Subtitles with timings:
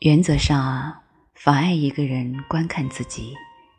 [0.00, 1.02] 原则上啊，
[1.34, 3.34] 妨碍一个人观看自己，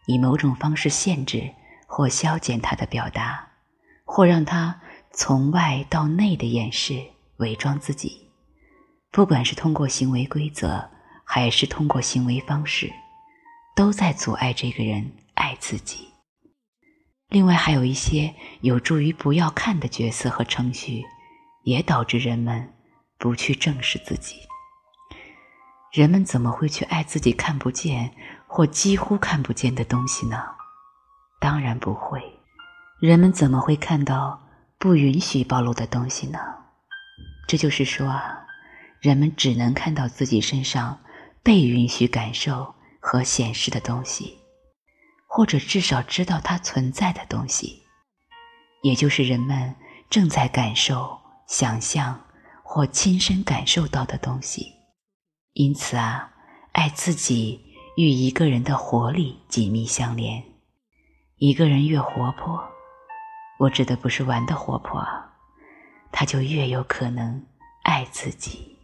[0.05, 1.49] 以某种方式限制
[1.87, 3.53] 或消减他的表达，
[4.05, 4.79] 或让他
[5.11, 7.03] 从外到内的掩饰、
[7.37, 8.29] 伪装自己，
[9.09, 10.91] 不管是通过行为规则，
[11.25, 12.93] 还是通过行为方式，
[13.75, 16.07] 都在阻碍这个人爱自己。
[17.29, 21.03] 另外，还有一些有助于不要看的角色和程序，
[21.63, 22.71] 也导致人们
[23.17, 24.35] 不去正视自己。
[25.91, 28.09] 人们怎么会去爱自己看不见
[28.47, 30.41] 或几乎看不见的东西呢？
[31.41, 32.21] 当然不会。
[33.01, 34.41] 人们怎么会看到
[34.77, 36.39] 不允许暴露的东西呢？
[37.45, 38.45] 这就是说啊，
[39.01, 40.97] 人们只能看到自己身上
[41.43, 44.37] 被允许感受和显示的东西，
[45.27, 47.83] 或者至少知道它存在的东西，
[48.81, 49.75] 也就是人们
[50.09, 52.17] 正在感受、想象
[52.63, 54.71] 或亲身感受到的东西。
[55.53, 56.31] 因此啊，
[56.71, 57.59] 爱自己
[57.97, 60.41] 与一个人的活力紧密相连。
[61.35, 62.63] 一个人越活泼，
[63.59, 65.05] 我指的不是玩的活泼，
[66.09, 67.45] 他就越有可能
[67.83, 68.77] 爱自己。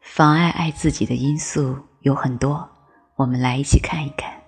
[0.00, 2.68] 妨碍爱自己的因素有很多，
[3.14, 4.42] 我们来一起看一看。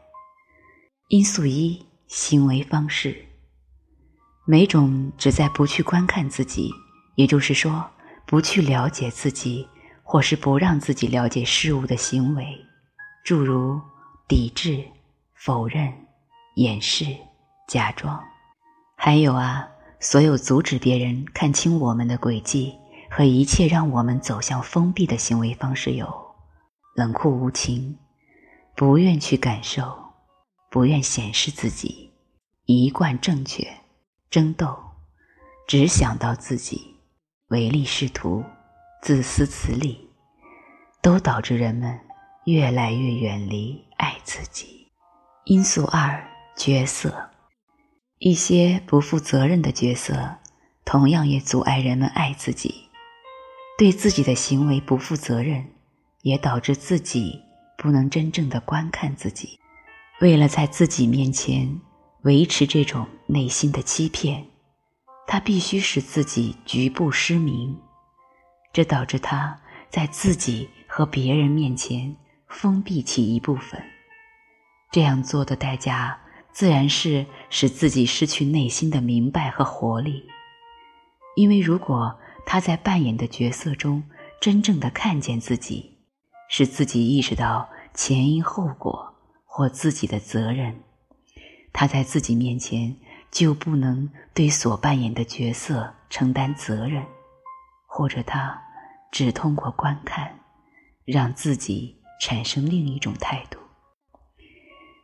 [1.08, 3.28] 因素一：行为方式。
[4.44, 6.72] 每种只在不去观看自己，
[7.14, 7.88] 也就是说，
[8.26, 9.68] 不去了解自己。
[10.12, 12.44] 或是不让自己了解事物的行为，
[13.24, 13.80] 诸如
[14.28, 14.84] 抵制、
[15.32, 15.91] 否认、
[16.56, 17.06] 掩饰、
[17.66, 18.22] 假装，
[18.94, 19.66] 还有啊，
[20.00, 22.74] 所有阻止别人看清我们的轨迹
[23.10, 26.06] 和一切让我们走向封闭的行为方式有：
[26.94, 27.96] 冷酷无情、
[28.77, 29.96] 不愿去感受、
[30.70, 32.12] 不愿显示自己、
[32.66, 33.66] 一贯正确、
[34.28, 34.78] 争斗、
[35.66, 36.96] 只想到自己、
[37.48, 38.44] 唯利是图。
[39.03, 39.98] 自私自利，
[41.02, 41.98] 都导致人们
[42.45, 44.86] 越来越远离爱自己。
[45.45, 46.24] 因素二：
[46.57, 47.30] 角色。
[48.18, 50.36] 一些不负责任的角色，
[50.85, 52.89] 同样也阻碍人们爱自己。
[53.77, 55.67] 对自己的行为不负责任，
[56.23, 57.41] 也导致自己
[57.77, 59.58] 不能真正的观看自己。
[60.20, 61.80] 为了在自己面前
[62.23, 64.46] 维持这种内心的欺骗，
[65.27, 67.77] 他必须使自己局部失明。
[68.72, 69.60] 这导致他
[69.90, 72.16] 在自己和别人面前
[72.48, 73.83] 封闭起一部分，
[74.90, 76.18] 这样做的代价
[76.52, 80.24] 自然是使自己失去内心的明白和活力。
[81.36, 84.02] 因为如果他在扮演的角色中
[84.40, 85.98] 真正的看见自己，
[86.48, 90.82] 使自己意识到前因后果或自己的责任，
[91.72, 92.96] 他在自己面前
[93.30, 97.02] 就不能对所扮演的角色承担责任。
[97.95, 98.58] 或者他
[99.11, 100.41] 只通过观看，
[101.05, 103.58] 让自己产生另一种态度。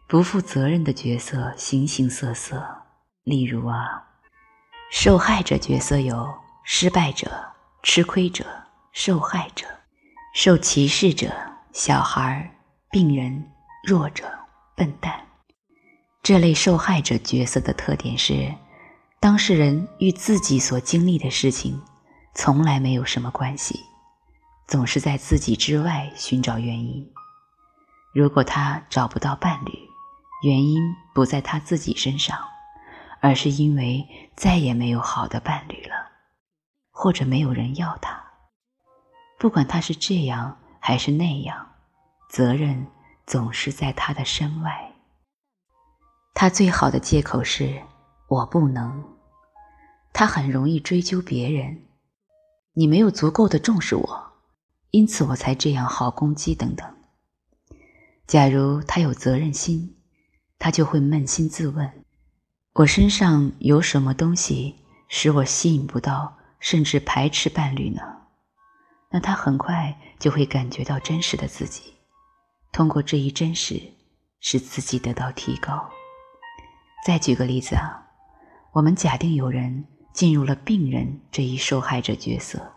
[0.08, 2.66] 不负责任的角色形形色色，
[3.24, 4.08] 例如啊，
[4.90, 6.26] 受害者角色有
[6.64, 7.30] 失败者、
[7.82, 8.46] 吃亏者、
[8.92, 9.66] 受害者、
[10.34, 11.30] 受歧视者、
[11.74, 12.50] 小孩、
[12.90, 13.52] 病人、
[13.84, 14.24] 弱者、
[14.74, 15.26] 笨蛋。
[16.22, 18.54] 这类受害者角色的特点是，
[19.20, 21.78] 当事人与自己所经历的事情。
[22.34, 23.80] 从来没有什么关系，
[24.66, 27.04] 总是在自己之外寻找原因。
[28.14, 29.72] 如果他找不到伴侣，
[30.42, 30.80] 原因
[31.14, 32.38] 不在他自己身上，
[33.20, 34.06] 而是因为
[34.36, 35.94] 再也没有好的伴侣了，
[36.90, 38.22] 或者没有人要他。
[39.38, 41.66] 不管他是这样还是那样，
[42.28, 42.86] 责任
[43.26, 44.92] 总是在他的身外。
[46.34, 47.82] 他最好的借口是
[48.28, 49.04] 我不能。
[50.12, 51.87] 他很容易追究别人。
[52.78, 54.32] 你没有足够的重视我，
[54.92, 56.88] 因此我才这样好攻击等等。
[58.24, 59.96] 假如他有责任心，
[60.60, 62.04] 他就会扪心自问：
[62.74, 64.76] 我身上有什么东西
[65.08, 68.00] 使我吸引不到，甚至排斥伴侣呢？
[69.10, 71.94] 那他很快就会感觉到真实的自己，
[72.70, 73.82] 通过这一真实，
[74.38, 75.90] 使自己得到提高。
[77.04, 78.06] 再举个例子啊，
[78.70, 79.84] 我们假定有人。
[80.18, 82.72] 进入了病人这一受害者角色，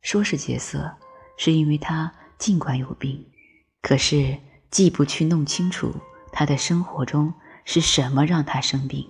[0.00, 0.94] 说是角色，
[1.36, 3.26] 是因为他尽管有病，
[3.82, 4.38] 可是
[4.70, 5.92] 既不去弄清楚
[6.30, 7.34] 他的生活中
[7.64, 9.04] 是什么让他生病，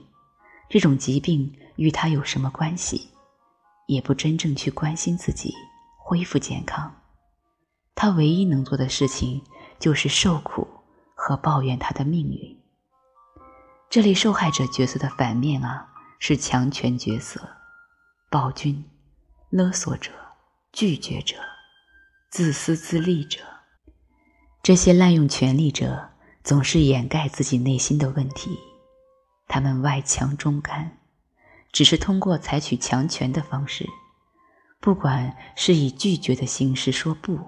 [0.70, 3.10] 这种疾病与他有什么关系，
[3.86, 5.52] 也不真正去关心自己
[5.98, 6.90] 恢复健康，
[7.94, 9.42] 他唯一能做的事情
[9.78, 10.66] 就是受苦
[11.14, 12.58] 和抱怨他的命运。
[13.90, 15.86] 这类受害者角色的反面啊，
[16.18, 17.46] 是强权角色。
[18.30, 18.84] 暴君、
[19.48, 20.10] 勒索者、
[20.70, 21.36] 拒绝者、
[22.30, 23.40] 自私自利者，
[24.62, 26.10] 这些滥用权力者
[26.44, 28.58] 总是掩盖自己内心的问题，
[29.46, 30.98] 他们外强中干，
[31.72, 33.86] 只是通过采取强权的方式，
[34.78, 37.38] 不管是以拒绝的形式说不，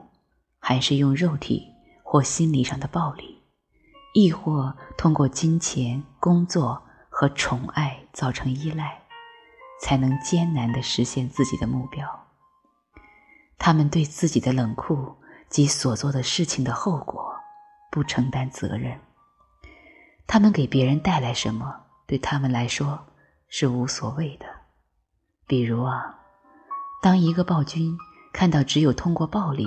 [0.58, 1.66] 还是用肉体
[2.02, 3.42] 或心理上的暴力，
[4.14, 8.99] 亦或通过金钱、工作和宠爱造成依赖，
[9.80, 12.06] 才能艰难地实现自己的目标。
[13.58, 15.16] 他们对自己的冷酷。
[15.50, 17.34] 及所做的事情的后果，
[17.90, 18.96] 不承担责任。
[20.24, 21.74] 他们给别人带来什么，
[22.06, 22.96] 对他们来说
[23.48, 24.46] 是无所谓的。
[25.48, 26.20] 比如啊，
[27.02, 27.98] 当一个暴君
[28.32, 29.66] 看到只有通过暴力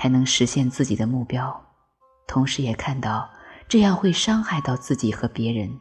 [0.00, 1.62] 才能实现自己的目标，
[2.26, 3.28] 同时也看到
[3.68, 5.78] 这样会伤害到自己和别人，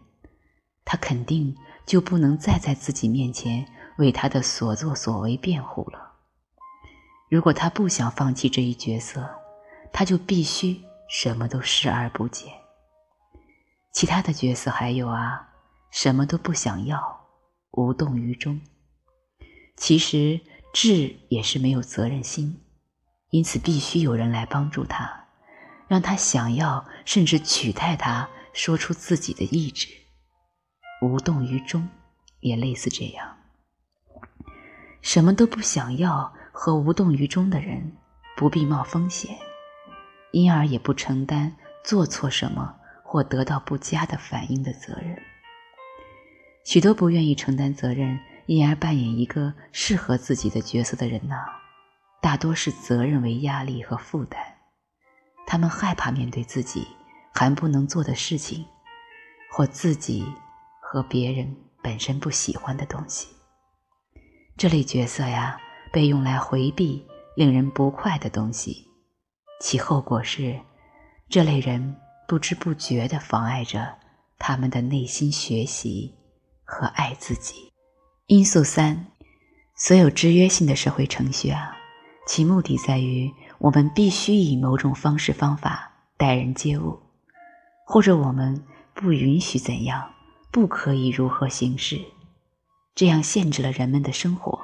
[0.84, 1.56] 他肯定
[1.88, 3.66] 就不能再在自己面前
[3.98, 6.12] 为他的所作所为辩护了。
[7.30, 9.28] 如果他不想放弃这一角色，
[9.92, 12.54] 他就必须什么都视而不见。
[13.94, 15.50] 其他的角色还有啊，
[15.90, 17.26] 什么都不想要，
[17.72, 18.62] 无动于衷。
[19.76, 20.42] 其实
[20.74, 22.62] 智也是没有责任心，
[23.30, 25.28] 因此必须有人来帮助他，
[25.88, 29.88] 让他想要甚至取代他，说出自己的意志。
[31.02, 31.88] 无动于衷
[32.40, 33.38] 也类似这样，
[35.02, 36.34] 什么都不想要。
[36.60, 37.96] 和无动于衷的人
[38.36, 39.38] 不必冒风险，
[40.32, 45.16] 因而也不承担做错什么或得到不佳的反应的责任。
[46.66, 51.36] 许多不愿意承担责任，因而扮演一个适合自己的角色的人呢，
[52.24, 54.42] 大多是责任为压力和负担。
[55.46, 56.88] 他们害怕面对自己
[57.36, 58.66] 还不能做的事情，
[59.52, 60.26] 或自己
[60.98, 63.28] 和别人本身不喜欢的东西。
[64.58, 65.60] 这类角色呀。
[65.90, 67.04] 被用来回避
[67.36, 68.86] 令人不快的东西，
[69.62, 70.60] 其后果是，
[71.30, 71.96] 这类人
[72.28, 73.96] 不知不觉地妨碍着
[74.38, 76.14] 他们的内心学习
[76.66, 77.72] 和爱自己。
[78.28, 79.08] 因素三，
[79.76, 81.76] 所有制约性的社会程序啊，
[82.28, 87.00] 其目的在于我们必须以某种方式方法待人接物，
[87.86, 88.62] 或者我们
[88.94, 90.14] 不允许怎样，
[90.58, 92.02] 不可以如何行事，
[92.96, 94.60] 这样限制了人们的生活。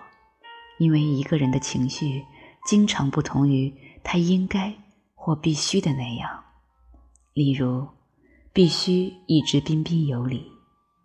[0.80, 2.26] 因为一个人的情绪
[2.66, 3.72] 经常不同于
[4.04, 4.74] 他应该
[5.14, 6.46] 或必须的那样，
[7.36, 7.88] 例如，
[8.52, 10.52] 必须一直彬彬有礼，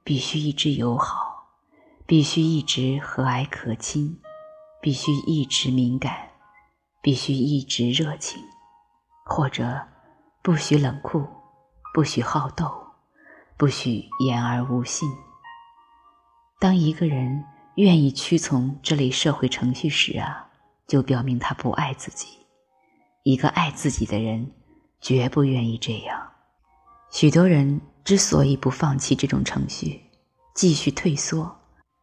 [0.04, 1.50] 必须一直友好，
[2.06, 4.18] 必须一直和蔼可亲，
[4.80, 6.30] 必须一直敏感，
[7.02, 8.42] 必须一直热情，
[9.26, 9.86] 或者
[10.42, 11.26] 不许冷酷，
[11.92, 12.77] 不许好斗，
[13.58, 15.10] 不许言而无信。
[16.58, 17.44] 当一个人。
[17.78, 20.50] 愿意屈从这类社会程序时啊，
[20.88, 22.26] 就表明他不爱自己。
[23.22, 24.50] 一个爱自己的人，
[25.00, 26.28] 绝不愿意这样。
[27.12, 30.02] 许多人之所以不放弃这种程序，
[30.56, 31.56] 继续退缩，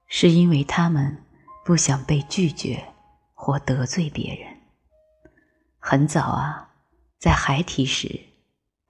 [0.08, 1.26] 是因为他们
[1.66, 2.82] 不想被拒绝
[3.34, 4.48] 或得罪别人。
[5.78, 6.70] 很早啊，
[7.20, 8.18] 在孩提时，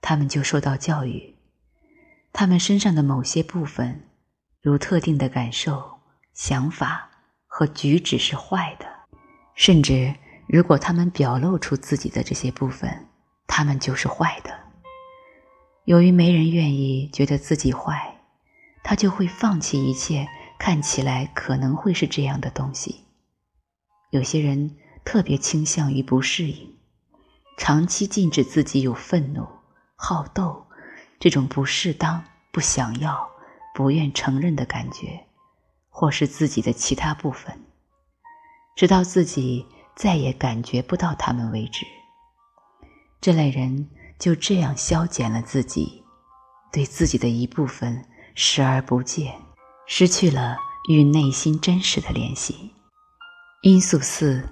[0.00, 1.35] 他们就受到教育，
[2.38, 4.10] 他们身上的某些部分，
[4.60, 6.00] 如特定的感受。
[6.34, 7.08] 想法
[7.46, 8.84] 和举止是坏的，
[9.54, 10.14] 甚至
[10.46, 13.08] 如果他们表露出自己的这些部分，
[13.46, 14.50] 他们就是坏的。
[15.86, 18.18] 由于没人愿意觉得自己坏，
[18.84, 20.28] 他就会放弃一切
[20.58, 23.06] 看起来可能会是这样的东西。
[24.10, 24.76] 有些人
[25.06, 26.76] 特别倾向于不适应，
[27.56, 29.48] 长期禁止自己有愤怒、
[29.94, 30.65] 好斗
[31.18, 33.28] 这种不适当、不想要、
[33.74, 35.22] 不愿承认的感觉。
[35.98, 37.58] 或是自己的其他部分，
[38.76, 41.86] 直到自己再也感觉不到他们为止。
[43.18, 46.04] 这类人就这样消减了自己，
[46.70, 48.04] 对自己的一部分
[48.34, 49.40] 视而不见，
[49.86, 50.58] 失去了
[50.90, 52.74] 与内心真实的联系。
[53.62, 54.46] 因素四：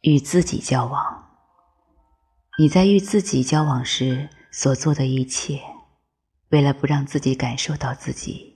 [0.00, 1.28] 与自己交往。
[2.58, 5.60] 你在与自己交往时所做的一切，
[6.50, 8.54] 为了不让自己感受到自己。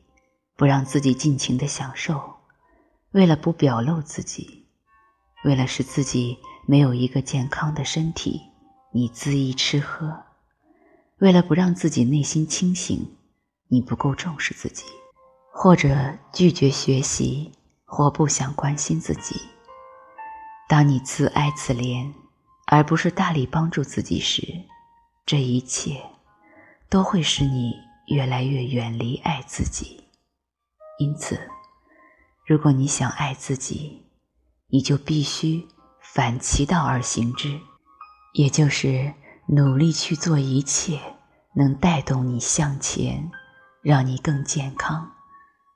[0.57, 2.35] 不让自己尽情的享受，
[3.13, 4.67] 为了不表露自己，
[5.43, 8.43] 为了使自己没有一个健康的身体，
[8.93, 10.07] 你恣意吃喝；
[11.21, 13.17] 为了不让自己内心清醒，
[13.69, 14.85] 你不够重视自己，
[15.51, 17.51] 或者拒绝学习，
[17.87, 19.41] 或不想关心自己。
[20.69, 22.13] 当你自哀自怜，
[22.67, 24.47] 而不是大力帮助自己时，
[25.25, 26.03] 这一切
[26.91, 27.73] 都会使你
[28.09, 30.03] 越来越远离爱自己。
[30.99, 31.41] 因此，
[32.45, 34.05] 如果你想爱自己，
[34.67, 35.67] 你就必须
[36.03, 37.59] 反其道而行之，
[38.35, 39.15] 也就是
[39.47, 41.01] 努力去做一切
[41.55, 43.31] 能带动你向前、
[43.83, 45.11] 让你更健康、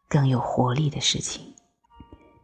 [0.08, 1.54] 更有活力的事情。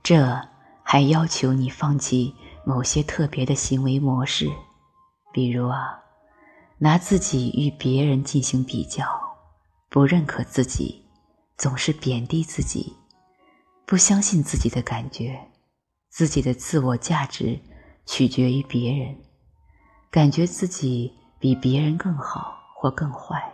[0.02, 0.40] 这
[0.82, 2.34] 还要求你放弃
[2.64, 4.48] 某些特别的行为模式，
[5.32, 6.00] 比如啊，
[6.82, 9.04] 拿自己与别人进行比较，
[9.90, 11.04] 不认可自己，
[11.58, 12.96] 总是贬低自己，
[13.84, 15.38] 不相信自己的感觉，
[16.08, 17.60] 自己的自我价值
[18.06, 19.14] 取决于别人。
[20.10, 23.52] 感觉自己比别人更好或更坏，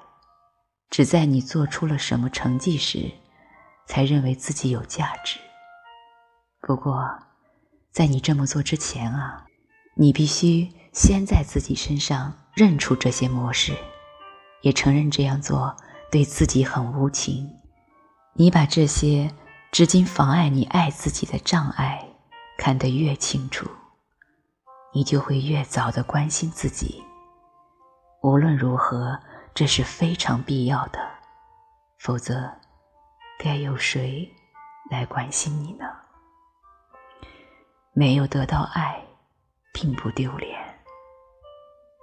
[0.88, 3.10] 只在你做出了什么成绩时，
[3.88, 5.40] 才认为自己有价值。
[6.60, 7.04] 不过，
[7.90, 9.46] 在你这么做之前啊，
[9.96, 13.76] 你必须先在自己身上认出这些模式，
[14.62, 15.76] 也承认这样做
[16.10, 17.46] 对自己很无情。
[18.32, 19.30] 你把这些
[19.70, 22.02] 至今妨碍你爱自己的障碍
[22.56, 23.68] 看得越清楚。
[24.94, 27.04] 你就会越早的关心自己。
[28.22, 29.20] 无论如何，
[29.54, 30.98] 这是非常必要的，
[31.98, 32.50] 否则，
[33.38, 34.26] 该由谁
[34.90, 35.84] 来关心你呢？
[37.92, 38.98] 没有得到爱，
[39.74, 40.65] 并不丢脸。